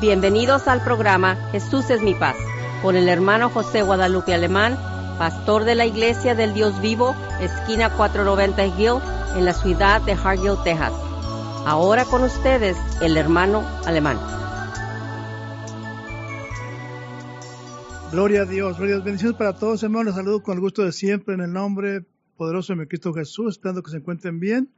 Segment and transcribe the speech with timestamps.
[0.00, 2.36] Bienvenidos al programa Jesús es mi paz,
[2.82, 4.76] con el hermano José Guadalupe Alemán,
[5.18, 9.00] pastor de la Iglesia del Dios Vivo, esquina 490 Hill,
[9.38, 10.92] en la ciudad de Hargill, Texas.
[11.64, 14.18] Ahora con ustedes, el hermano Alemán.
[18.12, 19.04] Gloria a Dios, gloria a Dios.
[19.04, 20.14] Bendiciones para todos, hermanos.
[20.14, 22.04] Saludos con el gusto de siempre en el nombre
[22.36, 24.68] poderoso de mi Cristo Jesús, esperando que se encuentren bien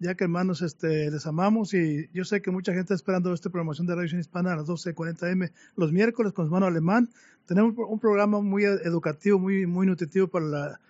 [0.00, 3.50] ya que hermanos, este, les amamos y yo sé que mucha gente está esperando esta
[3.50, 7.10] promoción de Radio Hispana a las 12.40 los miércoles con su hermano alemán.
[7.46, 10.80] Tenemos un programa muy educativo, muy, muy nutritivo para, la,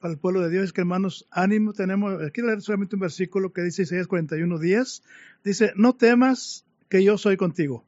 [0.00, 0.64] para el pueblo de Dios.
[0.64, 5.02] Es que hermanos, ánimo, tenemos, quiero leer solamente un versículo que dice Isaías 41.10.
[5.44, 7.84] Dice, no temas que yo soy contigo.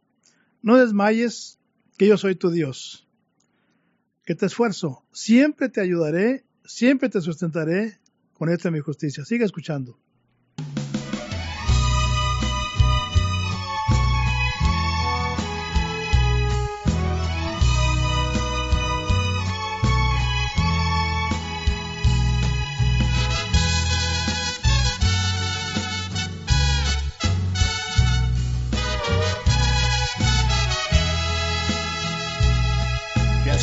[0.63, 1.59] No desmayes
[1.99, 3.07] que yo soy tu Dios.
[4.25, 5.05] Que te esfuerzo.
[5.13, 7.99] Siempre te ayudaré, siempre te sustentaré
[8.33, 9.25] con esta mi justicia.
[9.27, 10.00] Sigue escuchando.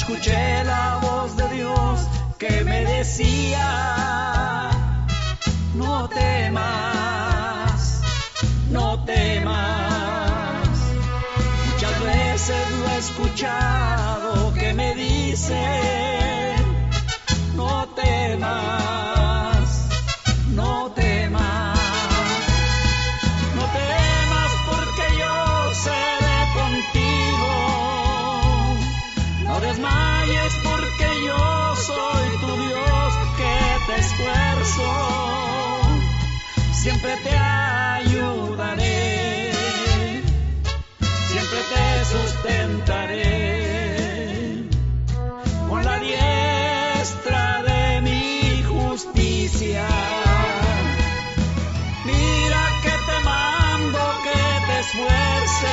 [0.07, 4.69] Escuché la voz de Dios que me decía,
[5.75, 8.01] no temas,
[8.69, 10.69] no temas.
[11.73, 15.96] Muchas veces lo he escuchado que me dice,
[36.87, 39.51] siempre te ayudaré,
[41.27, 43.25] siempre te sustentaré
[45.67, 49.85] con la diestra de mi justicia.
[52.05, 55.67] Mira que te mando que te esfuerces,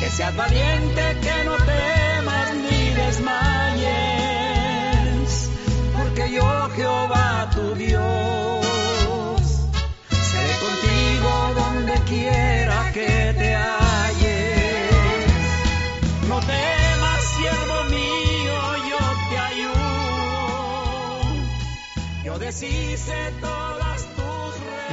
[0.00, 1.69] que seas valiente, que no temas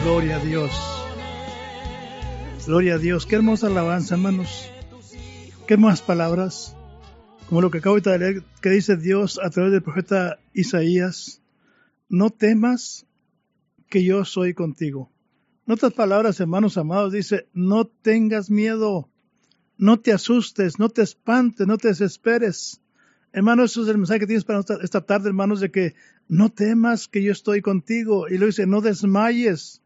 [0.03, 0.71] Gloria a Dios.
[2.65, 3.25] Gloria a Dios.
[3.25, 4.71] Qué hermosa alabanza, hermanos.
[5.67, 6.77] Qué más palabras.
[7.49, 11.41] Como lo que acabo de leer, que dice Dios a través del profeta Isaías.
[12.07, 13.05] No temas
[13.89, 15.11] que yo soy contigo.
[15.65, 19.09] En otras palabras, hermanos amados, dice, no tengas miedo,
[19.77, 22.79] no te asustes, no te espantes, no te desesperes.
[23.37, 25.93] Hermano, eso es el mensaje que tienes para esta tarde, hermanos, de que
[26.27, 28.27] no temas que yo estoy contigo.
[28.27, 29.83] Y lo dice, no desmayes.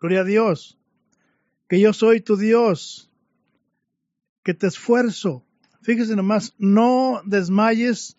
[0.00, 0.78] Gloria a Dios.
[1.68, 3.10] Que yo soy tu Dios.
[4.42, 5.44] Que te esfuerzo.
[5.82, 8.16] Fíjese nomás, no desmayes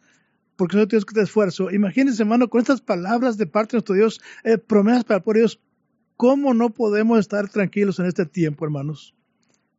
[0.56, 1.70] porque soy Dios que te esfuerzo.
[1.70, 5.60] Imagínense, hermano, con estas palabras de parte de nuestro Dios, eh, promesas para por Dios,
[6.18, 9.14] ¿Cómo no podemos estar tranquilos en este tiempo, hermanos?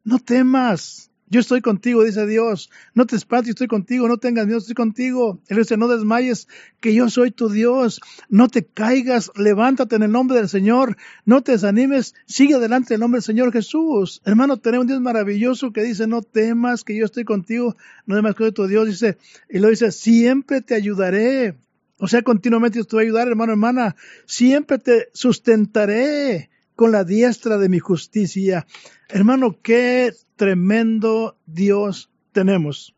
[0.02, 1.10] No temas.
[1.34, 2.70] Yo estoy contigo, dice Dios.
[2.94, 4.06] No te espantes, estoy contigo.
[4.06, 5.40] No tengas miedo, estoy contigo.
[5.48, 6.46] Él dice, no desmayes,
[6.78, 8.00] que yo soy tu Dios.
[8.28, 10.96] No te caigas, levántate en el nombre del Señor.
[11.24, 14.22] No te desanimes, sigue adelante en el nombre del Señor Jesús.
[14.24, 17.74] Hermano, tenemos un Dios maravilloso que dice, no temas, que yo estoy contigo.
[18.06, 18.86] No temas, que soy tu Dios.
[18.86, 19.18] Dice,
[19.50, 21.56] y lo dice, siempre te ayudaré.
[21.98, 23.96] O sea, continuamente te voy a ayudar, hermano, hermana.
[24.24, 28.68] Siempre te sustentaré con la diestra de mi justicia.
[29.08, 32.94] Hermano, qué tremendo Dios tenemos.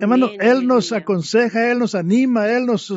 [0.00, 2.92] hermano, Él nos aconseja, Él nos anima, Él nos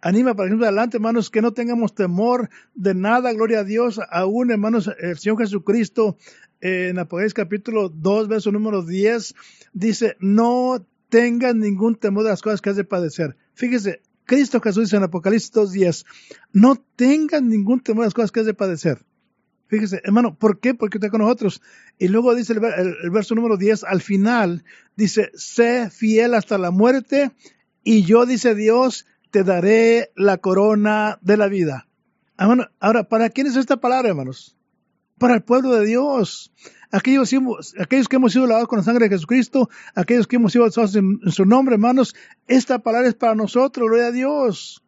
[0.00, 4.00] anima para ir adelante, hermanos, que no tengamos temor de nada, gloria a Dios.
[4.10, 6.16] Aún, hermanos, el Señor Jesucristo
[6.60, 9.34] en Apocalipsis capítulo 2, verso número 10,
[9.72, 13.36] dice, no tengan ningún temor de las cosas que has de padecer.
[13.54, 16.06] Fíjese, Cristo Jesús dice en Apocalipsis 2.10,
[16.52, 19.04] no tengan ningún temor de las cosas que has de padecer.
[19.66, 20.74] Fíjese, hermano, ¿por qué?
[20.74, 21.62] Porque está con nosotros.
[21.98, 24.64] Y luego dice el, verso número 10, al final,
[24.96, 27.32] dice, sé fiel hasta la muerte
[27.82, 31.88] y yo, dice Dios, te daré la corona de la vida.
[32.36, 34.56] ahora, ¿para quién es esta palabra, hermanos?
[35.18, 36.52] Para el pueblo de Dios
[36.94, 37.32] aquellos,
[37.78, 40.94] aquellos que hemos sido lavados con la sangre de Jesucristo, aquellos que hemos sido alzados
[40.94, 42.14] en, su nombre, hermanos,
[42.46, 44.83] esta palabra es para nosotros, gloria a Dios.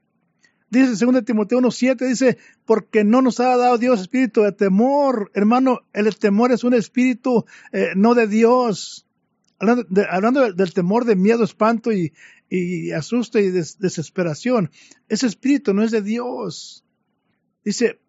[0.69, 5.31] Dice 2 Timoteo 1.7, dice, porque no nos ha dado Dios espíritu de temor.
[5.35, 9.07] Hermano, el temor es un espíritu eh, no de Dios.
[9.59, 12.13] Hablando, del temor de miedo, espanto y,
[12.51, 14.71] y asusto y desesperación.
[15.09, 16.85] Ese espíritu no es de Dios.
[17.65, 18.01] Dice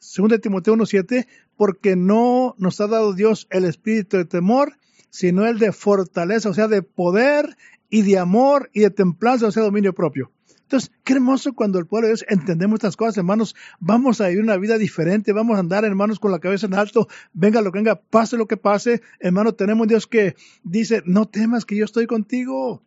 [0.00, 1.26] 2 Timoteo 1.7,
[1.56, 4.78] porque no nos ha dado Dios el espíritu de temor,
[5.10, 7.56] sino el de fortaleza, o sea, de poder
[7.90, 10.32] y de amor y de templanza, o sea, dominio propio.
[10.70, 13.56] Entonces, qué hermoso cuando el pueblo de Dios entendemos estas cosas, hermanos.
[13.80, 17.08] Vamos a vivir una vida diferente, vamos a andar, hermanos, con la cabeza en alto.
[17.32, 19.02] Venga lo que venga, pase lo que pase.
[19.18, 22.84] Hermano, tenemos un Dios que dice, no temas que yo estoy contigo.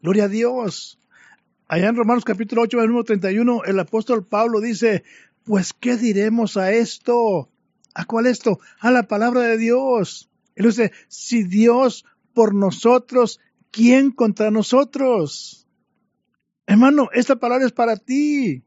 [0.00, 0.98] Gloria a Dios.
[1.66, 5.04] Allá en Romanos capítulo 8, versículo 31, el apóstol Pablo dice,
[5.44, 7.50] pues, ¿qué diremos a esto?
[7.92, 8.60] ¿A cuál esto?
[8.80, 10.30] A la palabra de Dios.
[10.54, 13.40] Él dice, si Dios por nosotros,
[13.70, 15.67] ¿quién contra nosotros?
[16.68, 18.62] Hermano, esta palabra es para ti.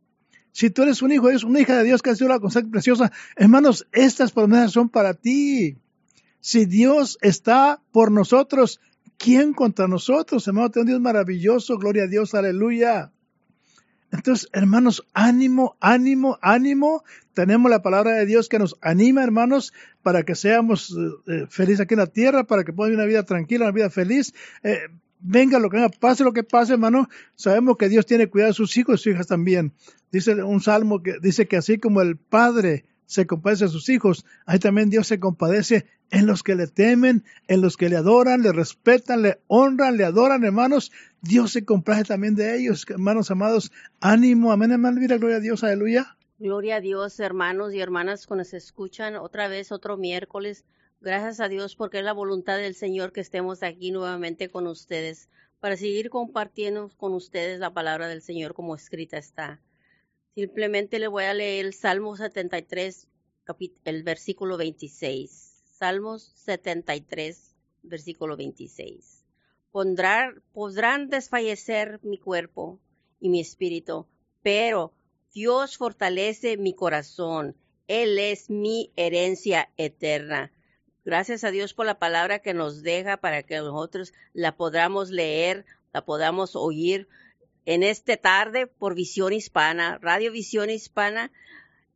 [0.51, 2.63] Si tú eres un hijo, eres una hija de Dios que ha sido la cosa
[2.63, 5.77] preciosa, hermanos, estas promesas son para ti.
[6.39, 8.81] Si Dios está por nosotros,
[9.19, 10.47] ¿quién contra nosotros?
[10.47, 13.11] Hermano, tenemos un Dios maravilloso, gloria a Dios, aleluya.
[14.11, 17.03] Entonces, hermanos, ánimo, ánimo, ánimo.
[17.35, 21.81] Tenemos la palabra de Dios que nos anima, hermanos, para que seamos eh, eh, felices
[21.81, 24.33] aquí en la tierra, para que podamos vivir una vida tranquila, una vida feliz.
[24.63, 24.87] Eh,
[25.21, 28.55] venga lo que venga, pase lo que pase, hermano, sabemos que Dios tiene cuidado de
[28.55, 29.73] sus hijos y sus hijas también.
[30.11, 34.25] Dice un salmo que dice que así como el Padre se compadece a sus hijos,
[34.45, 38.41] ahí también Dios se compadece en los que le temen, en los que le adoran,
[38.41, 40.91] le respetan, le honran, le adoran, hermanos.
[41.21, 43.71] Dios se complace también de ellos, hermanos amados.
[43.99, 46.17] Ánimo, amén, hermano, mira, gloria a Dios, aleluya.
[46.39, 50.65] Gloria a Dios, hermanos y hermanas, cuando se escuchan otra vez otro miércoles
[51.03, 55.29] Gracias a Dios porque es la voluntad del Señor que estemos aquí nuevamente con ustedes
[55.59, 59.59] para seguir compartiendo con ustedes la palabra del Señor como escrita está.
[60.35, 63.07] Simplemente le voy a leer el Salmo 73,
[63.85, 65.63] el versículo 26.
[65.79, 69.25] Salmos 73, versículo 26.
[69.71, 72.79] podrán desfallecer mi cuerpo
[73.19, 74.05] y mi espíritu,
[74.43, 74.93] pero
[75.33, 77.57] Dios fortalece mi corazón.
[77.87, 80.51] Él es mi herencia eterna.
[81.03, 85.65] Gracias a Dios por la palabra que nos deja para que nosotros la podamos leer,
[85.93, 87.07] la podamos oír
[87.65, 91.31] en esta tarde por Visión Hispana, Radio Visión Hispana.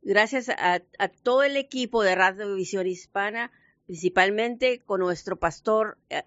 [0.02, 0.80] Gracias a,
[1.22, 3.52] todo el equipo de Radio Visión Hispana,
[3.86, 6.24] principalmente con nuestro pastor eh,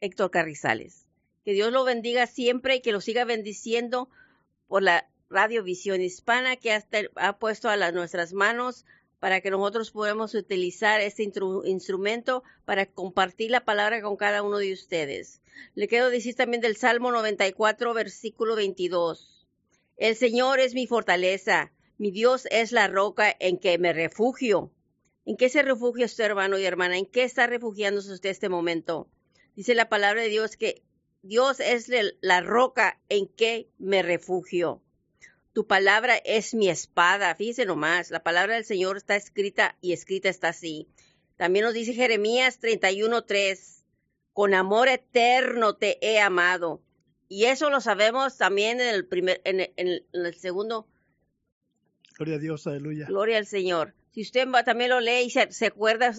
[0.00, 1.06] Héctor Carrizales.
[1.44, 4.08] Que Dios lo bendiga siempre y que lo siga bendiciendo
[4.66, 6.84] por la Radio Visión Hispana que ha,
[7.16, 8.84] ha puesto a nuestras manos
[9.22, 14.72] para que nosotros podamos utilizar este instrumento para compartir la palabra con cada uno de
[14.72, 15.40] ustedes.
[15.76, 19.46] Le quiero decir también del Salmo 94, versículo 22.
[19.96, 24.72] El Señor es mi fortaleza, mi Dios es la roca en que me refugio.
[25.24, 26.98] ¿En qué se refugia usted, hermano y hermana?
[26.98, 29.08] ¿En qué está refugiándose usted este momento?
[29.54, 30.82] Dice la palabra de Dios que
[31.22, 31.88] Dios es
[32.22, 34.82] la roca en que me refugio.
[35.52, 37.34] Tu palabra es mi espada.
[37.34, 40.88] Fíjese nomás, la palabra del Señor está escrita y escrita está así.
[41.36, 43.82] También nos dice Jeremías 31.3,
[44.32, 46.82] con amor eterno te he amado.
[47.28, 50.86] Y eso lo sabemos también en el primer, en el, segundo.
[52.16, 53.06] Gloria a Dios, aleluya.
[53.06, 53.94] Gloria al Señor.
[54.12, 56.14] Si usted también lo lee y se, acuerda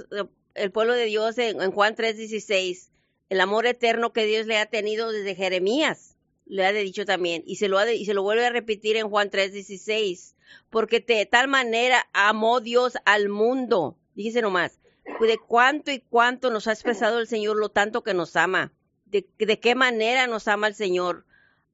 [0.53, 2.89] el pueblo de Dios en, en Juan 3.16,
[3.29, 6.12] el amor eterno que Dios le ha tenido desde Jeremías
[6.45, 9.09] le ha dicho también, y se lo, ha y se lo vuelve a repetir en
[9.09, 10.35] Juan 3:16,
[10.69, 14.79] porque de tal manera amó Dios al mundo, dígase nomás,
[15.19, 18.73] de cuánto y cuánto nos ha expresado el Señor lo tanto que nos ama,
[19.05, 21.25] de, de qué manera nos ama el Señor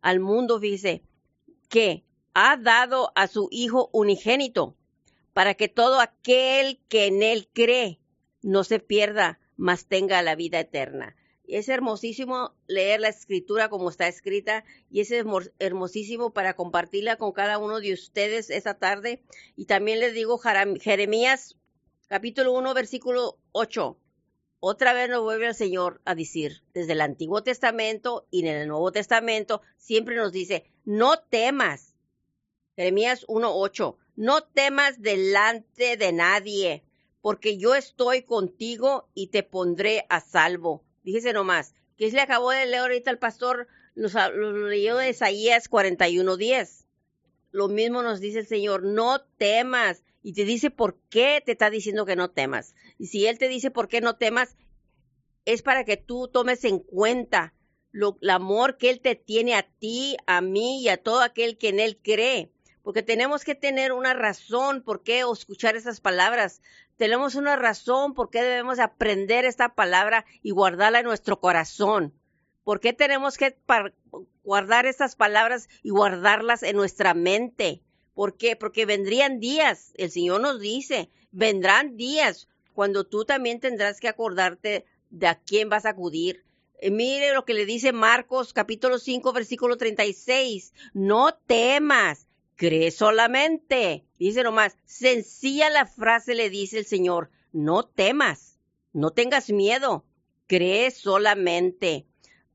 [0.02, 1.04] al mundo, fíjese,
[1.68, 4.76] que ha dado a su Hijo unigénito,
[5.34, 8.00] para que todo aquel que en Él cree
[8.42, 11.16] no se pierda, mas tenga la vida eterna.
[11.52, 15.12] Es hermosísimo leer la escritura como está escrita y es
[15.58, 19.24] hermosísimo para compartirla con cada uno de ustedes esta tarde.
[19.56, 21.58] Y también les digo Jeremías
[22.08, 23.98] capítulo 1 versículo 8.
[24.60, 28.68] Otra vez nos vuelve el Señor a decir, desde el Antiguo Testamento y en el
[28.68, 31.96] Nuevo Testamento, siempre nos dice, no temas.
[32.76, 36.84] Jeremías 1.8, no temas delante de nadie,
[37.22, 42.68] porque yo estoy contigo y te pondré a salvo Fíjese nomás, que le acabó de
[42.68, 46.86] leer ahorita el pastor, lo, leyó de Isaías 41.10.
[47.50, 50.04] Lo mismo nos dice el Señor, no temas.
[50.22, 52.76] Y te dice por qué te está diciendo que no temas.
[53.00, 54.56] Y si Él te dice por qué no temas,
[55.46, 57.56] es para que tú tomes en cuenta
[57.92, 61.70] el amor que Él te tiene a ti, a mí y a todo aquel que
[61.70, 62.52] en Él cree.
[62.84, 66.62] Porque tenemos que tener una razón por qué escuchar esas palabras.
[67.00, 72.14] Tenemos una razón por qué debemos aprender esta palabra y guardarla en nuestro corazón.
[72.66, 73.56] ¿Por qué tenemos que
[74.44, 77.82] guardar estas palabras y guardarlas en nuestra mente?
[78.14, 78.58] ¿Por qué?
[78.58, 84.86] Porque vendrían días, el Señor nos dice, vendrán días cuando tú también tendrás que acordarte
[85.10, 86.44] de a quién vas a acudir.
[86.82, 90.74] Eh, mire lo que le dice Marcos capítulo 5 versículo 36.
[90.92, 92.28] No temas,
[92.60, 94.06] cree solamente.
[94.20, 98.60] Dice nomás, sencilla la frase le dice el Señor, no temas,
[98.92, 100.06] no tengas miedo,
[100.46, 102.06] cree solamente.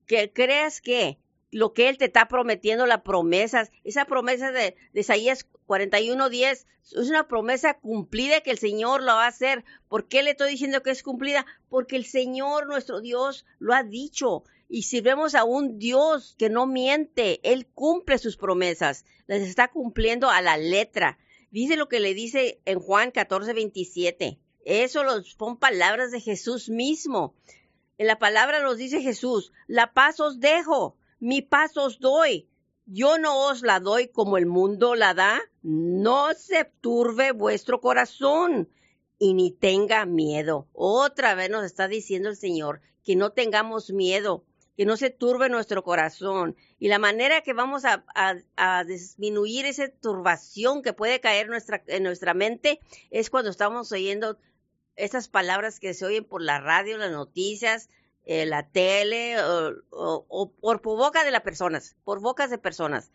[0.06, 1.18] Que creas que
[1.50, 7.08] lo que Él te está prometiendo, las promesas, esa promesa de, de Isaías 41.10 es
[7.08, 9.64] una promesa cumplida que el Señor lo va a hacer.
[9.88, 11.46] ¿Por qué le estoy diciendo que es cumplida?
[11.70, 14.44] Porque el Señor, nuestro Dios, lo ha dicho.
[14.74, 19.68] Y si vemos a un Dios que no miente, Él cumple sus promesas, las está
[19.70, 21.16] cumpliendo a la letra.
[21.52, 24.40] Dice lo que le dice en Juan 14.27.
[24.64, 27.36] Eso son palabras de Jesús mismo.
[27.98, 32.48] En la palabra nos dice Jesús, la paz os dejo, mi paz os doy.
[32.84, 35.40] Yo no os la doy como el mundo la da.
[35.62, 38.68] No se turbe vuestro corazón
[39.20, 40.66] y ni tenga miedo.
[40.72, 44.44] Otra vez nos está diciendo el Señor que no tengamos miedo,
[44.76, 46.56] que no se turbe nuestro corazón.
[46.78, 52.34] Y la manera que vamos a, disminuir esa turbación que puede caer nuestra, en nuestra
[52.34, 54.38] mente es cuando estamos oyendo
[54.96, 57.88] esas palabras que se oyen por la radio, las noticias,
[58.26, 59.36] eh, la tele
[59.90, 63.10] o, por, boca de las personas, por bocas de personas.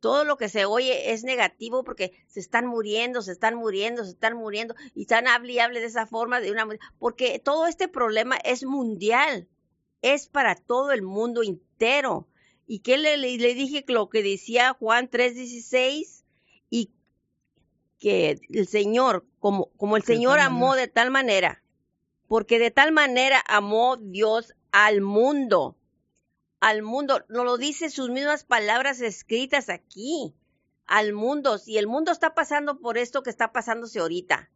[0.00, 4.10] Todo lo que se oye es negativo porque se están muriendo, se están muriendo, se
[4.10, 6.68] están muriendo y están hable y hable de esa forma, de una,
[6.98, 9.48] porque todo este problema es mundial,
[10.04, 12.28] es para todo el mundo entero.
[12.66, 16.24] ¿Y qué le, le, dije lo que decía Juan 3:16?
[16.68, 16.92] Y
[17.98, 21.62] que el Señor, como, como el Señor amó de tal manera,
[22.28, 25.78] porque de tal manera amó Dios al mundo,
[26.60, 30.34] al mundo, nos lo dice sus mismas palabras escritas aquí,
[30.86, 34.50] al mundo, si el mundo está pasando por esto que está pasándose ahorita.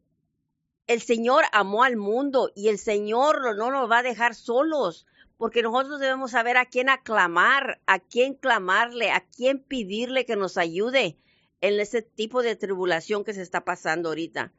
[0.86, 5.06] El Señor amó al mundo y el Señor no nos va a dejar solos,
[5.38, 10.58] porque nosotros debemos saber a quién aclamar, a quién clamarle, a quién pedirle que nos
[10.58, 11.16] ayude
[11.60, 14.52] en ese tipo de tribulación que se está pasando ahorita.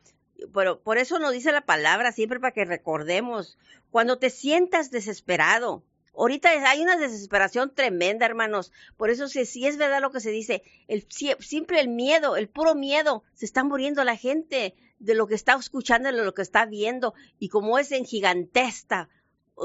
[0.53, 3.57] Pero por eso nos dice la palabra siempre para que recordemos,
[3.91, 5.83] cuando te sientas desesperado,
[6.15, 10.31] ahorita hay una desesperación tremenda, hermanos, por eso si, si es verdad lo que se
[10.31, 15.27] dice, el, siempre el miedo, el puro miedo, se está muriendo la gente de lo
[15.27, 19.09] que está escuchando, de lo que está viendo, y como es en gigantesca,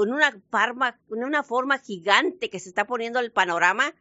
[0.03, 3.95] en una forma, en una forma gigante que se está poniendo el panorama,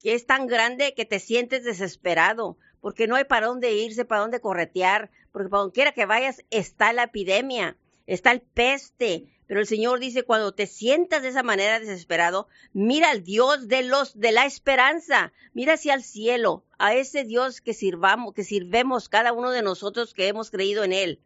[0.00, 4.22] que es tan grande que te sientes desesperado, porque no hay para dónde irse, para
[4.22, 9.28] dónde corretear, porque para donde quiera que vayas está la epidemia, está el peste.
[9.46, 13.82] Pero el Señor dice, cuando te sientas de esa manera desesperado, mira al Dios de
[13.82, 19.08] los de la esperanza, mira hacia el cielo, a ese Dios que sirvamos, que sirvemos
[19.08, 21.20] cada uno de nosotros que hemos creído en él.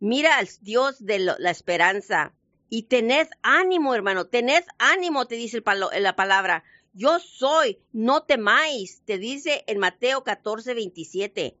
[0.00, 2.34] Mira al Dios de la esperanza
[2.70, 5.60] y tened ánimo, hermano, tened ánimo, te dice
[5.98, 6.62] la palabra.
[6.92, 11.58] Yo soy, no temáis, te dice en Mateo 14, 27.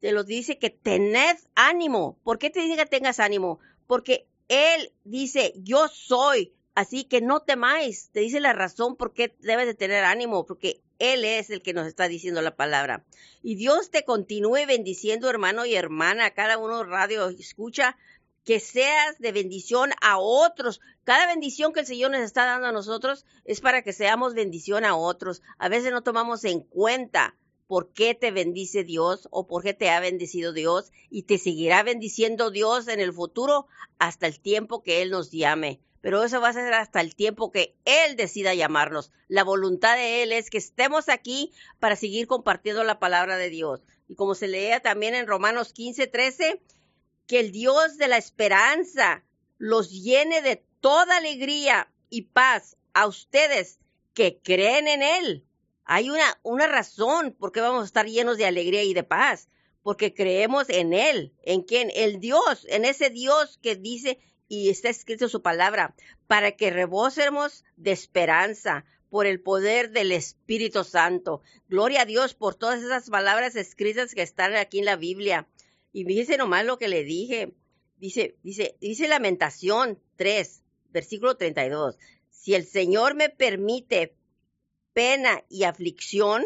[0.00, 2.18] Te lo dice que tened ánimo.
[2.24, 3.60] ¿Por qué te dice que tengas ánimo?
[3.86, 8.08] Porque Él dice, yo soy, así que no temáis.
[8.12, 11.74] Te dice la razón por qué debes de tener ánimo, porque Él es el que
[11.74, 13.04] nos está diciendo la palabra.
[13.42, 17.96] Y Dios te continúe bendiciendo, hermano y hermana, cada uno radio escucha,
[18.46, 20.80] que seas de bendición a otros.
[21.02, 24.84] Cada bendición que el Señor nos está dando a nosotros es para que seamos bendición
[24.84, 25.42] a otros.
[25.58, 27.36] A veces no tomamos en cuenta
[27.66, 31.82] por qué te bendice Dios o por qué te ha bendecido Dios y te seguirá
[31.82, 33.66] bendiciendo Dios en el futuro
[33.98, 35.80] hasta el tiempo que Él nos llame.
[36.00, 39.10] Pero eso va a ser hasta el tiempo que Él decida llamarnos.
[39.26, 43.82] La voluntad de Él es que estemos aquí para seguir compartiendo la palabra de Dios.
[44.08, 46.60] Y como se leía también en Romanos 15, 13,
[47.26, 49.24] que el Dios de la esperanza
[49.58, 53.78] los llene de toda alegría y paz a ustedes
[54.14, 55.44] que creen en Él.
[55.84, 59.48] Hay una, una razón por qué vamos a estar llenos de alegría y de paz,
[59.82, 64.18] porque creemos en Él, en quien, el Dios, en ese Dios que dice
[64.48, 65.94] y está escrito su palabra,
[66.26, 71.42] para que rebosemos de esperanza por el poder del Espíritu Santo.
[71.68, 75.46] Gloria a Dios por todas esas palabras escritas que están aquí en la Biblia.
[75.96, 77.54] Y fíjese nomás lo que le dije.
[77.96, 81.96] Dice, dice, dice Lamentación 3, versículo 32.
[82.28, 84.14] Si el Señor me permite
[84.92, 86.44] pena y aflicción,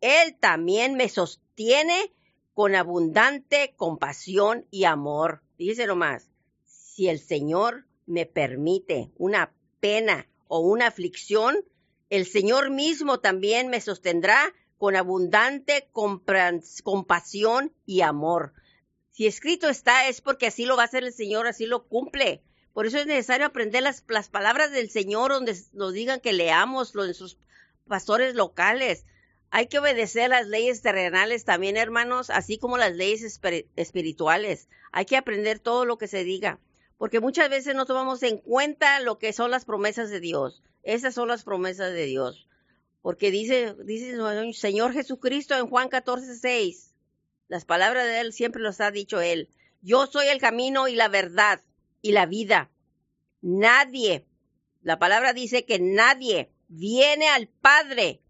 [0.00, 2.10] Él también me sostiene
[2.54, 5.42] con abundante compasión y amor.
[5.58, 6.30] Dice nomás,
[6.64, 11.66] si el Señor me permite una pena o una aflicción,
[12.08, 18.54] el Señor mismo también me sostendrá con abundante compasión y amor.
[19.16, 22.42] Si escrito está, es porque así lo va a hacer el Señor, así lo cumple.
[22.74, 26.94] Por eso es necesario aprender las, las palabras del Señor donde nos digan que leamos
[26.94, 27.38] lo de sus
[27.88, 29.06] pastores locales.
[29.48, 33.40] Hay que obedecer las leyes terrenales también, hermanos, así como las leyes
[33.76, 34.68] espirituales.
[34.92, 36.60] Hay que aprender todo lo que se diga,
[36.98, 40.62] porque muchas veces no tomamos en cuenta lo que son las promesas de Dios.
[40.82, 42.46] Esas son las promesas de Dios.
[43.00, 46.92] Porque dice, dice el Señor Jesucristo en Juan 14, 6,
[47.48, 49.48] las palabras de Él siempre los ha dicho Él.
[49.82, 51.62] Yo soy el camino y la verdad
[52.02, 52.70] y la vida.
[53.40, 54.26] Nadie,
[54.82, 58.20] la palabra dice que nadie viene al Padre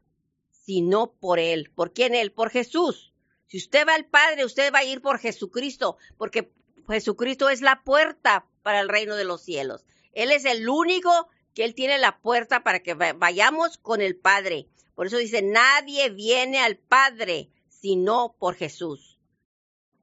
[0.50, 1.70] sino por Él.
[1.74, 2.32] ¿Por quién Él?
[2.32, 3.14] Por Jesús.
[3.46, 6.52] Si usted va al Padre, usted va a ir por Jesucristo, porque
[6.88, 9.86] Jesucristo es la puerta para el reino de los cielos.
[10.12, 14.68] Él es el único que Él tiene la puerta para que vayamos con el Padre.
[14.96, 19.18] Por eso dice, nadie viene al Padre sino por Jesús.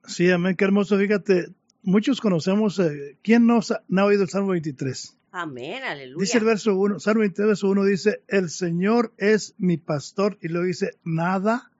[0.05, 0.97] Sí, amén, qué hermoso.
[0.97, 1.47] Fíjate,
[1.81, 5.17] muchos conocemos, eh, ¿quién no ha oído el Salmo 23?
[5.35, 6.21] Amén, aleluya.
[6.21, 10.49] Dice el verso 1, Salmo 23, verso 1 dice, el Señor es mi pastor y
[10.49, 11.71] luego dice, nada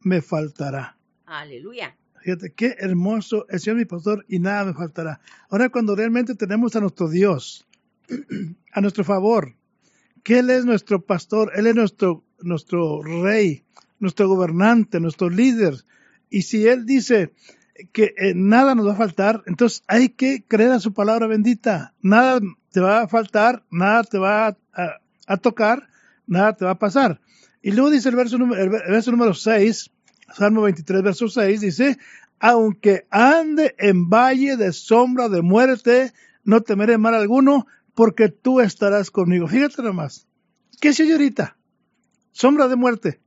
[0.00, 0.96] me faltará.
[1.26, 1.96] Aleluya.
[2.20, 5.20] Fíjate, qué hermoso, el Señor es mi pastor y nada me faltará.
[5.50, 7.66] Ahora cuando realmente tenemos a nuestro Dios,
[8.72, 9.56] a nuestro favor,
[10.22, 13.64] que Él es nuestro pastor, Él es nuestro, nuestro rey,
[14.02, 15.74] nuestro gobernante, nuestro líder,
[16.28, 17.32] y si Él dice,
[17.92, 21.94] que eh, nada nos va a faltar, entonces hay que creer a su palabra bendita.
[22.00, 22.40] Nada
[22.70, 24.56] te va a faltar, nada te va
[25.26, 25.88] a, tocar,
[26.26, 27.20] nada te va a pasar.
[27.62, 29.90] Y luego dice el verso, el verso número 6,
[30.34, 31.98] Salmo 23, verso 6, dice,
[32.38, 36.12] aunque ande en valle de sombra de muerte,
[36.44, 39.46] no temeré mal alguno, porque tú estarás conmigo.
[39.46, 40.26] Fíjate nada más.
[40.80, 41.56] ¿Qué señorita?
[42.32, 43.20] Sombra de muerte.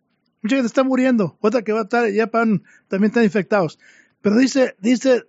[0.45, 3.79] Mucha gente está muriendo, otra que va a estar, ya también están infectados.
[4.21, 5.23] Pero dice, dice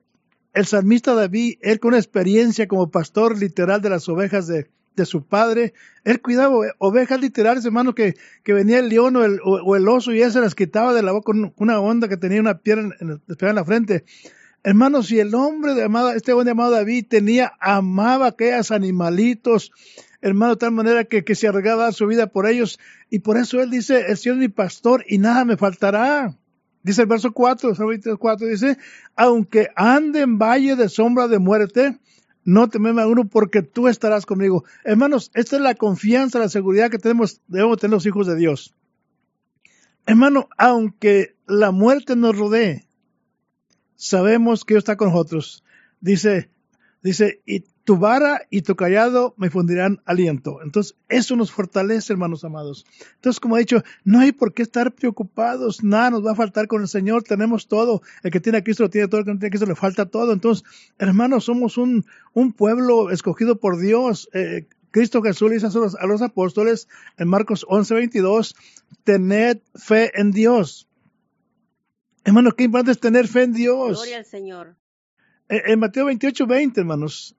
[0.53, 4.69] el salmista David, él con experiencia como pastor literal de las ovejas de,
[5.07, 5.73] su padre,
[6.05, 9.25] él cuidaba ovejas literales, hermano, que, que venía el león o
[9.75, 12.43] el, oso y él se las quitaba de la boca con una onda que tenía
[12.43, 14.05] una piedra en, en, la frente.
[14.65, 19.73] Hermano, si el hombre de amado, este hombre llamado David tenía, amaba aquellos animalitos,
[20.21, 22.79] hermano, de tal manera que, que se arriesgaba su vida por ellos,
[23.11, 26.37] y por eso él dice, el Señor es mi pastor y nada me faltará.
[26.83, 28.79] Dice el verso 4, el 4 dice,
[29.17, 31.99] aunque ande en valle de sombra de muerte,
[32.45, 34.65] no tememe a uno porque tú estarás conmigo.
[34.85, 38.73] Hermanos, esta es la confianza, la seguridad que tenemos, debemos tener los hijos de Dios.
[40.07, 42.87] Hermano, aunque la muerte nos rodee,
[43.97, 45.65] sabemos que Dios está con nosotros.
[46.01, 46.51] Dice,
[47.03, 50.61] dice, y tu vara y tu callado me fundirán aliento.
[50.61, 52.85] Entonces, eso nos fortalece, hermanos amados.
[53.15, 56.67] Entonces, como he dicho, no hay por qué estar preocupados, nada nos va a faltar
[56.67, 58.03] con el Señor, tenemos todo.
[58.25, 59.77] El que tiene a Cristo lo tiene todo, el que no tiene a Cristo le
[59.77, 60.33] falta todo.
[60.33, 60.65] Entonces,
[60.99, 64.29] hermanos, somos un, un pueblo escogido por Dios.
[64.35, 68.57] Eh, Cristo Jesús le dice a los, a los apóstoles en Marcos 11, 22,
[69.05, 70.89] tened fe en Dios.
[72.25, 73.99] Hermano, qué importante es tener fe en Dios.
[73.99, 74.75] Gloria al Señor.
[75.49, 77.37] Eh, en Mateo 28, 20, hermanos,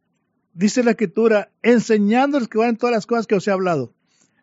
[0.57, 3.93] dice la escritura, enseñándoles que guarden todas las cosas que os he hablado,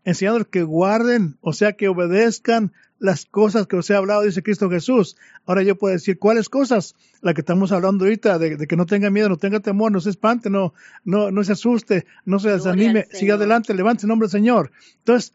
[0.05, 4.70] enseñándoles que guarden, o sea, que obedezcan las cosas que os he hablado, dice Cristo
[4.70, 5.16] Jesús.
[5.44, 6.94] Ahora yo puedo decir, ¿cuáles cosas?
[7.20, 10.11] La que estamos hablando ahorita, de, que no tenga miedo, no tenga temor, no se
[10.11, 10.72] espante, no,
[11.05, 14.70] no, no se asuste, no se desanime, siga adelante, levante el nombre del Señor.
[14.98, 15.35] Entonces,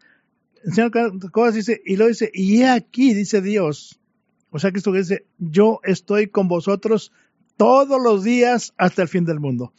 [0.64, 4.00] enseñando cosas, dice, y lo dice, y aquí, dice Dios,
[4.50, 7.12] o sea, Cristo dice, yo estoy con vosotros
[7.58, 9.74] todos los días hasta el fin del mundo.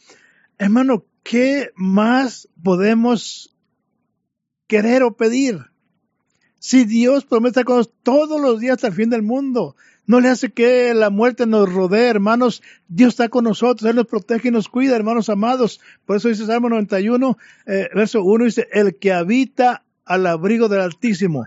[0.62, 3.52] Hermano, ¿qué más podemos
[4.68, 5.58] querer o pedir?
[6.60, 9.74] Si Dios promete con nosotros todos los días hasta el fin del mundo,
[10.06, 12.62] no le hace que la muerte nos rodee, hermanos.
[12.86, 15.80] Dios está con nosotros, Él nos protege y nos cuida, hermanos amados.
[16.06, 20.82] Por eso dice Salmo 91, eh, verso 1, dice, el que habita al abrigo del
[20.82, 21.44] Altísimo,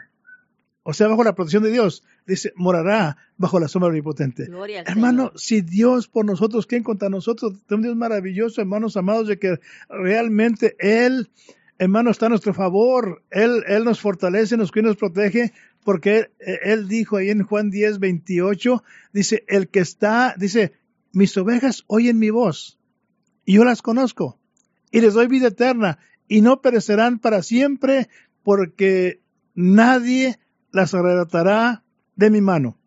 [0.83, 4.47] o sea, bajo la protección de Dios, dice, morará bajo la sombra omnipotente.
[4.85, 7.53] Hermano, si Dios por nosotros, ¿quién contra nosotros?
[7.67, 9.59] Tenemos un Dios maravilloso, hermanos amados, de que
[9.89, 11.29] realmente Él,
[11.77, 13.23] hermano, está a nuestro favor.
[13.29, 17.69] Él, Él nos fortalece, nos cuida, nos protege, porque él, él dijo ahí en Juan
[17.69, 18.83] 10, 28,
[19.13, 20.73] dice, el que está, dice,
[21.13, 22.79] mis ovejas oyen mi voz,
[23.45, 24.39] y yo las conozco,
[24.91, 28.09] y les doy vida eterna, y no perecerán para siempre,
[28.43, 29.21] porque
[29.53, 30.39] nadie
[30.71, 31.84] las arrebatará
[32.15, 32.77] de mi mano.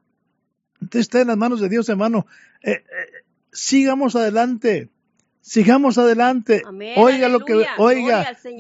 [0.81, 2.27] Entonces está en las manos de Dios, hermano.
[2.63, 2.85] Eh, eh,
[3.53, 4.91] sigamos adelante.
[5.41, 6.63] Sigamos adelante.
[6.67, 8.19] Amén, Oiga lo que oiga.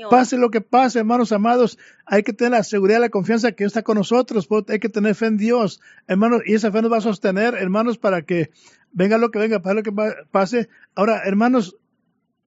[0.08, 1.78] Pase lo que pase, hermanos amados.
[2.06, 4.46] Hay que tener la seguridad, la confianza que Dios está con nosotros.
[4.46, 6.40] pues, Hay que tener fe en Dios, hermanos.
[6.46, 8.50] Y esa fe nos va a sostener, hermanos, para que
[8.92, 10.68] venga lo que venga, pase lo que pa- pase.
[10.94, 11.76] Ahora, hermanos,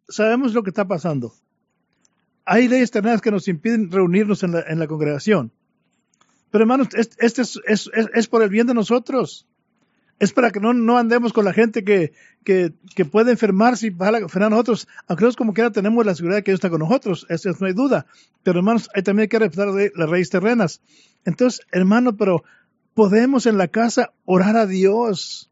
[0.10, 1.34] sabemos lo que está pasando.
[2.44, 5.52] Hay leyes terrenales que nos impiden reunirnos en la, en la congregación.
[6.52, 9.48] Pero hermanos, es- este es, es- es- por el bien de nosotros.
[10.20, 13.90] Es para que no, no andemos con la gente que, que, que puede enfermarse y
[13.90, 14.88] enfermedad a nosotros.
[15.08, 17.26] Aunque nosotros como quiera tenemos la seguridad de que Dios está con nosotros.
[17.30, 18.06] Eso no hay duda.
[18.44, 20.82] Pero hermanos, hay también que respetar las leyes terrenas.
[21.26, 22.44] Entonces, hermano, pero
[22.94, 25.50] podemos en la casa orar a Dios.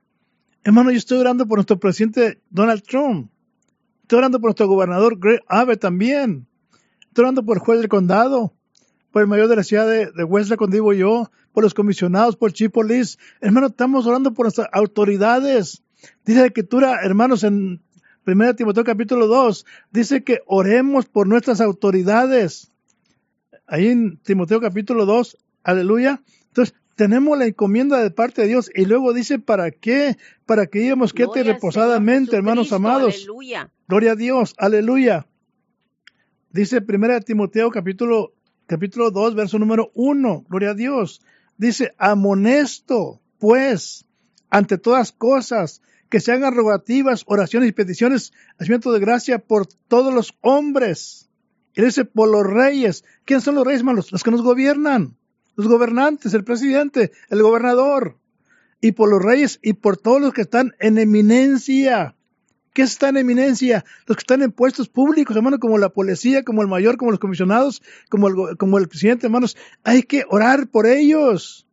[0.63, 3.31] Hermano, yo estoy orando por nuestro presidente Donald Trump.
[4.03, 6.45] Estoy orando por nuestro gobernador Greg Abbott también.
[7.07, 8.53] Estoy orando por el juez del condado,
[9.11, 12.35] por el mayor de la ciudad de, de Wesley, cuando digo yo, por los comisionados,
[12.35, 13.17] por Chief Police.
[13.41, 15.83] Hermano, estamos orando por nuestras autoridades.
[16.25, 17.81] Dice la escritura, hermanos, en
[18.25, 22.71] 1 Timoteo capítulo 2, dice que oremos por nuestras autoridades.
[23.65, 26.21] Ahí en Timoteo capítulo 2, aleluya.
[26.47, 30.17] Entonces, tenemos la encomienda de parte de Dios y luego dice, ¿para qué?
[30.45, 33.15] Para que íbamos quieta y reposadamente, hermanos amados.
[33.15, 33.71] Aleluya.
[33.87, 35.25] Gloria a Dios, aleluya.
[36.51, 38.33] Dice 1 Timoteo capítulo,
[38.69, 41.21] capítulo 2, verso número 1, gloria a Dios.
[41.57, 44.05] Dice, amonesto, pues,
[44.51, 50.13] ante todas cosas, que se hagan rogativas, oraciones y peticiones, hacimiento de gracia por todos
[50.13, 51.29] los hombres.
[51.75, 53.03] Y dice, por los reyes.
[53.25, 54.11] ¿Quiénes son los reyes, hermanos?
[54.11, 55.17] Los que nos gobiernan,
[55.55, 58.19] los gobernantes, el presidente, el gobernador.
[58.81, 62.15] Y por los reyes y por todos los que están en eminencia.
[62.73, 63.83] ¿Qué está en eminencia?
[64.05, 67.19] Los que están en puestos públicos, hermano, como la policía, como el mayor, como los
[67.19, 69.57] comisionados, como el, como el presidente, hermanos.
[69.83, 71.67] Hay que orar por ellos.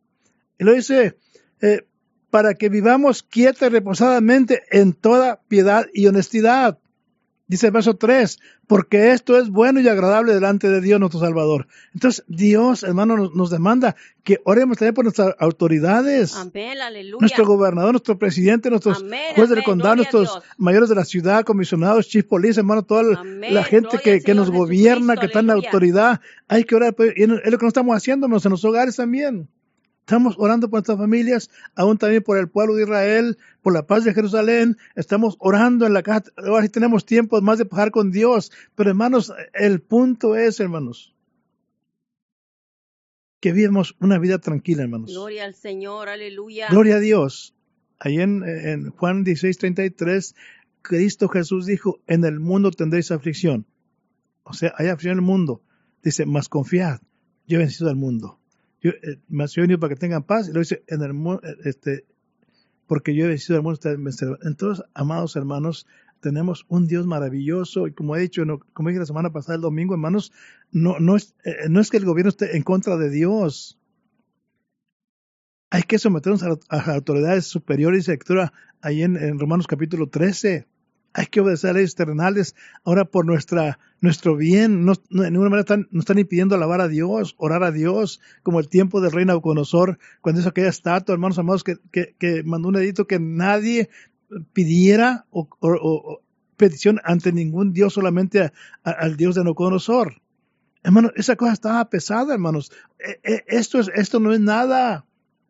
[0.57, 1.17] Y lo dice,
[1.61, 1.85] eh,
[2.29, 6.79] para que vivamos quieta y reposadamente en toda piedad y honestidad.
[7.49, 11.67] Dice el verso 3, porque esto es bueno y agradable delante de Dios nuestro Salvador.
[11.93, 17.17] Entonces, Dios, hermano, nos, nos demanda que oremos también por nuestras autoridades Amén, aleluya.
[17.21, 22.09] nuestro gobernador, nuestro presidente, nuestros Amén, jueces del condado, nuestros mayores de la ciudad, comisionados,
[22.09, 25.47] chief police, hermano, toda la- Amén, la gente que, que nos gobierna, que está en
[25.47, 26.19] la autoridad.
[26.49, 29.47] Hay que orar, y es lo que nos estamos haciendo, hermanos, en los hogares también.
[30.07, 34.05] Estamos orando por nuestras familias, aún también por el pueblo de Israel, por la paz
[34.05, 34.77] de Jerusalén.
[34.95, 36.31] Estamos orando en la casa.
[36.37, 38.53] Ahora sí tenemos tiempo más de pasar con Dios.
[38.75, 41.13] Pero hermanos, el punto es, hermanos,
[43.41, 45.11] que vivamos una vida tranquila, hermanos.
[45.11, 46.69] Gloria al Señor, aleluya.
[46.69, 47.53] Gloria a Dios.
[47.99, 50.35] Ahí en, en Juan 16, 33,
[50.83, 53.65] Cristo Jesús dijo, en el mundo tendréis aflicción.
[54.43, 55.61] O sea, hay aflicción en el mundo.
[56.01, 57.01] Dice, mas confiad,
[57.45, 58.39] yo he vencido al mundo.
[58.81, 60.49] Yo, eh, mas yo he para que tengan paz.
[60.49, 62.05] Y lo dice, en el eh, este,
[62.87, 63.79] porque yo he vencido al mundo.
[64.43, 65.87] Entonces, amados hermanos,
[66.19, 67.87] tenemos un Dios maravilloso.
[67.87, 70.31] Y como he dicho, como dije la semana pasada, el domingo, hermanos,
[70.71, 73.77] no, no, es, eh, no es que el gobierno esté en contra de Dios
[75.69, 80.65] hay que someternos a, autoridades superiores, la lectura ahí en Romanos capítulo 13.
[81.17, 84.85] Hay que obedecer leyes terrenales ahora por nuestra, nuestro bien.
[84.85, 88.21] No, no- de ninguna manera están, nos están impidiendo alabar a Dios, orar a Dios,
[88.43, 92.69] como el tiempo del rey Nabucodonosor, cuando hizo aquella estatua, hermanos amados, que, que, mandó
[92.69, 93.89] un edicto que nadie
[94.53, 96.21] pidiera o, o-
[96.55, 98.51] petición ante ningún Dios, solamente
[98.83, 100.21] al Dios de Nabucodonosor.
[100.83, 102.71] Hermano, esa cosa estaba pesada, hermanos.
[102.99, 105.06] E- e- Esto, es, esto no es nada.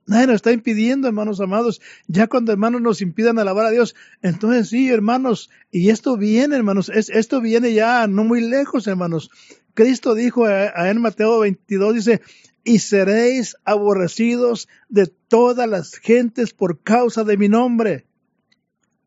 [0.08, 1.82] Nadie nos está impidiendo, hermanos amados.
[2.08, 6.90] Ya cuando hermanos nos impidan alabar a Dios, entonces sí, hermanos, y esto viene, hermanos,
[6.90, 9.30] es, esto viene ya no muy lejos, hermanos.
[9.74, 12.22] Cristo dijo a, a en Mateo 22, dice,
[12.64, 18.06] y seréis aborrecidos de todas las gentes por causa de mi nombre.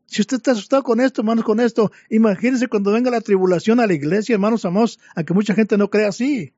[0.04, 3.86] Si usted está asustado con esto, hermanos, con esto, imagínense cuando venga la tribulación a
[3.86, 6.52] la iglesia, hermanos amados, a que mucha gente no crea así.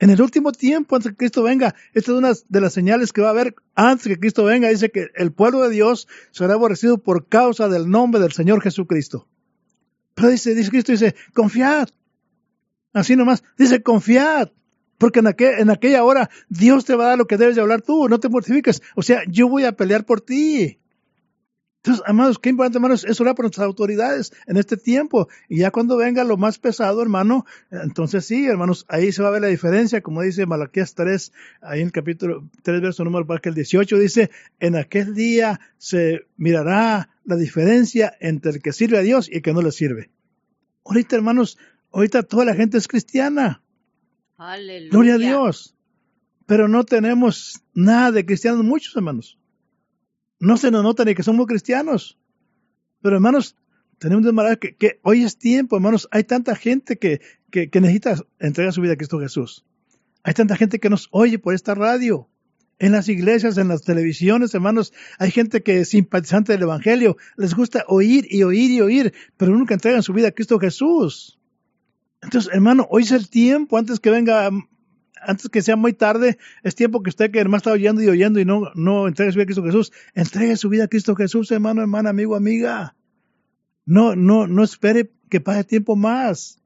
[0.00, 3.20] En el último tiempo, antes que Cristo venga, esta es una de las señales que
[3.20, 4.70] va a haber antes que Cristo venga.
[4.70, 9.28] Dice que el pueblo de Dios será aborrecido por causa del nombre del Señor Jesucristo.
[10.14, 11.90] Pero dice, dice Cristo, dice, confiad.
[12.94, 14.48] Así nomás, dice, confiad.
[14.96, 17.82] Porque en, en aquella hora Dios te va a dar lo que debes de hablar
[17.82, 18.80] tú, no te mortifiques.
[18.96, 20.79] O sea, yo voy a pelear por ti.
[21.82, 25.28] Entonces, amados, qué importante, hermanos, es orar por nuestras autoridades en este tiempo.
[25.48, 29.30] Y ya cuando venga lo más pesado, hermano, entonces sí, hermanos, ahí se va a
[29.30, 33.54] ver la diferencia, como dice Malaquías 3, ahí en el capítulo 3, verso número el
[33.54, 39.30] 18 dice, en aquel día se mirará la diferencia entre el que sirve a Dios
[39.30, 40.10] y el que no le sirve.
[40.84, 41.56] Ahorita, hermanos,
[41.92, 43.62] ahorita toda la gente es cristiana.
[44.36, 44.90] Aleluya.
[44.90, 45.74] Gloria a Dios.
[46.44, 49.39] pero no tenemos nada de cristianos muchos, hermanos.
[50.40, 52.18] No se nos nota ni que somos cristianos.
[53.02, 53.56] Pero hermanos,
[53.98, 54.26] tenemos
[54.58, 56.08] que, que hoy es tiempo, hermanos.
[56.10, 59.64] Hay tanta gente que, que, que necesita entregar su vida a Cristo Jesús.
[60.22, 62.28] Hay tanta gente que nos oye por esta radio
[62.80, 67.54] en las iglesias, en las televisiones, hermanos, hay gente que es simpatizante del Evangelio, les
[67.54, 71.38] gusta oír y oír y oír, pero nunca entregan su vida a Cristo Jesús.
[72.22, 74.50] Entonces, hermano, hoy es el tiempo, antes que venga,
[75.20, 78.40] antes que sea muy tarde, es tiempo que usted que hermano está oyendo y oyendo
[78.40, 81.50] y no, no entregue su vida a Cristo Jesús, entregue su vida a Cristo Jesús,
[81.50, 82.96] hermano, hermana, amigo, amiga.
[83.84, 86.60] No, no, no espere que pase tiempo más.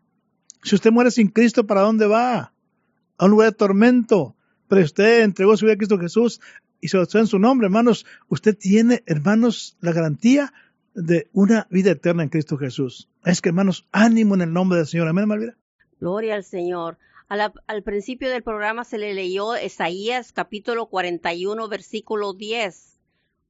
[0.62, 2.53] Si usted muere sin Cristo, ¿para dónde va?
[3.19, 4.37] A un lugar de tormento
[4.69, 6.40] pero usted entregó su vida a Cristo Jesús
[6.81, 10.53] y se lo en su nombre, hermanos, usted tiene, hermanos, la garantía
[10.95, 13.09] de una vida eterna en Cristo Jesús.
[13.25, 15.09] Es que, hermanos, ánimo en el nombre del Señor.
[15.09, 15.57] Amén, Malvira.
[15.99, 16.99] Gloria al Señor.
[17.29, 22.99] Al principio del programa se le leyó Isaías capítulo 41, versículo 10,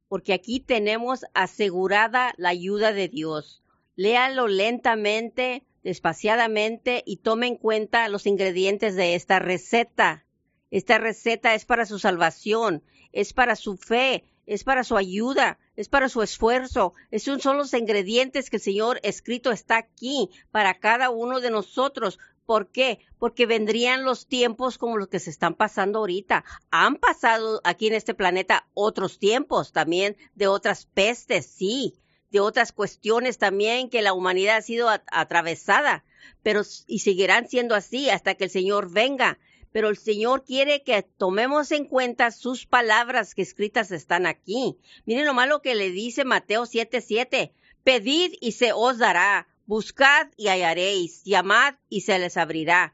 [0.09, 3.63] porque aquí tenemos asegurada la ayuda de Dios.
[3.97, 10.25] Léalo lentamente, despaciadamente y tome en cuenta los ingredientes de esta receta.
[10.71, 12.83] Esta receta es para su salvación,
[13.13, 16.95] es para su fe, es para su ayuda, es para su esfuerzo.
[17.11, 22.19] Esos son los ingredientes que el Señor escrito está aquí para cada uno de nosotros.
[22.46, 22.98] ¿Por qué?
[23.18, 26.44] Porque vendrían los tiempos como los que se están pasando ahorita.
[26.70, 31.94] Han pasado aquí en este planeta otros tiempos también de otras pestes, sí,
[32.30, 36.04] de otras cuestiones también que la humanidad ha sido atravesada,
[36.42, 39.38] pero y seguirán siendo así hasta que el Señor venga
[39.74, 44.78] pero el Señor quiere que tomemos en cuenta sus palabras que escritas están aquí.
[45.04, 47.50] Miren lo malo que le dice Mateo 7:7.
[47.83, 52.92] Pedid y se os dará, buscad y hallaréis, llamad y se les abrirá.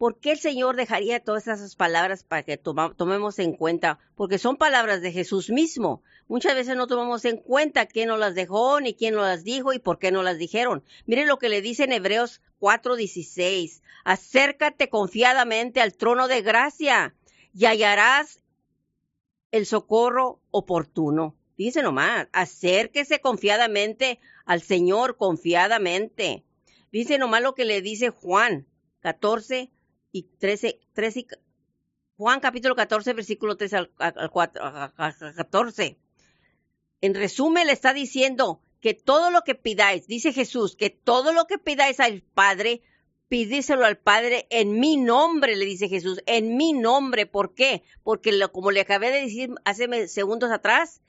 [0.00, 3.98] ¿Por qué el Señor dejaría todas esas palabras para que tomemos en cuenta?
[4.14, 6.02] Porque son palabras de Jesús mismo.
[6.26, 9.74] Muchas veces no tomamos en cuenta quién nos las dejó, ni quién nos las dijo
[9.74, 10.82] y por qué no las dijeron.
[11.04, 13.82] Miren lo que le dice en Hebreos 4:16.
[14.04, 17.14] Acércate confiadamente al trono de gracia
[17.52, 18.40] y hallarás
[19.50, 21.36] el socorro oportuno.
[21.60, 26.42] Dice nomás, acérquese confiadamente al Señor, confiadamente.
[26.90, 28.66] Dice nomás lo que le dice Juan
[29.00, 29.70] 14,
[30.10, 31.26] y 13, 13
[32.16, 33.90] Juan capítulo 14, versículo 13 al,
[35.36, 35.98] 14.
[37.02, 41.44] En resumen, le está diciendo que todo lo que pidáis, dice Jesús, que todo lo
[41.44, 42.80] que pidáis al Padre,
[43.28, 47.26] pídíselo al Padre en mi nombre, le dice Jesús, en mi nombre.
[47.26, 47.82] ¿Por qué?
[48.02, 51.02] Porque como le acabé de decir hace segundos atrás,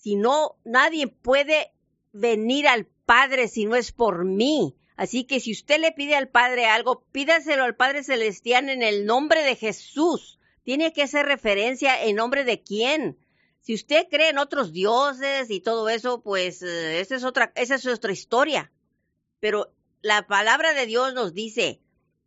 [0.00, 1.72] si no, nadie puede
[2.12, 4.74] venir al Padre si no es por mí.
[4.96, 9.04] Así que si usted le pide al Padre algo, pídaselo al Padre Celestial en el
[9.04, 10.38] nombre de Jesús.
[10.62, 13.18] Tiene que hacer referencia en nombre de quién.
[13.60, 17.74] Si usted cree en otros dioses y todo eso, pues eh, esa es otra, esa
[17.74, 18.72] es otra historia.
[19.38, 21.82] Pero la palabra de Dios nos dice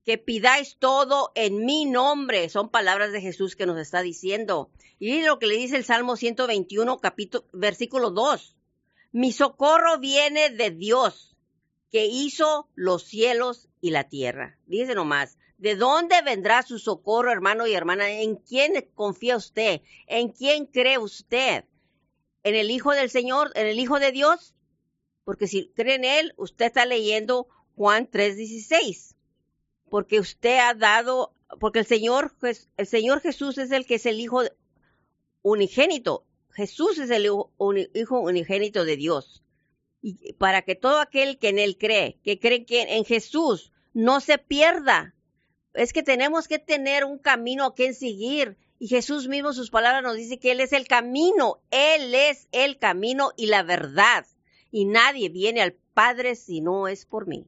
[0.06, 2.50] que pidáis todo en mi nombre.
[2.50, 4.70] Son palabras de Jesús que nos está diciendo.
[5.00, 8.56] Y lo que le dice el Salmo 121, capítulo, versículo 2.
[9.12, 11.38] Mi socorro viene de Dios
[11.92, 14.58] que hizo los cielos y la tierra.
[14.66, 18.10] Dice nomás, ¿de dónde vendrá su socorro, hermano y hermana?
[18.10, 19.82] ¿En quién confía usted?
[20.08, 21.66] ¿En quién cree usted?
[22.42, 23.52] ¿En el Hijo del Señor?
[23.56, 24.56] ¿En el Hijo de Dios?
[25.24, 29.13] Porque si cree en Él, usted está leyendo Juan 3:16.
[29.94, 32.34] Porque usted ha dado, porque el Señor,
[32.78, 34.42] el Señor Jesús es el que es el Hijo
[35.44, 36.26] unigénito.
[36.50, 39.44] Jesús es el Hijo unigénito de Dios
[40.02, 44.20] y para que todo aquel que en él cree, que cree que en Jesús, no
[44.20, 45.14] se pierda.
[45.76, 48.58] Es que tenemos que tener un camino que seguir.
[48.80, 52.80] Y Jesús mismo, sus palabras nos dice que Él es el camino, Él es el
[52.80, 54.26] camino y la verdad.
[54.72, 57.46] Y nadie viene al Padre si no es por mí.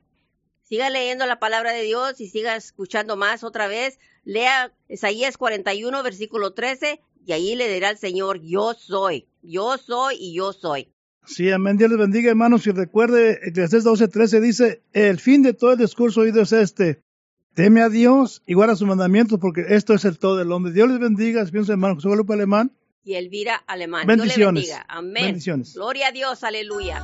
[0.67, 3.99] Siga leyendo la palabra de Dios y siga escuchando más otra vez.
[4.23, 10.15] Lea Isaías 41, versículo 13, y ahí le dirá al Señor, yo soy, yo soy
[10.19, 10.91] y yo soy.
[11.27, 11.77] Sí, amén.
[11.77, 12.65] Dios les bendiga, hermanos.
[12.65, 17.03] Y recuerde, Eclesiastés 12:13 dice, el fin de todo el discurso oído es este.
[17.53, 20.73] Teme a Dios y guarda sus mandamientos porque esto es el todo del hombre.
[20.73, 21.45] Dios les bendiga.
[21.45, 22.71] Pienso, hermano José Guadalupe Alemán.
[23.03, 24.07] Y Elvira Alemán.
[24.07, 24.65] Bendiciones.
[24.65, 24.85] Dios le bendiga.
[24.89, 25.39] Amén.
[25.75, 26.43] Gloria a Dios.
[26.43, 27.03] Aleluya.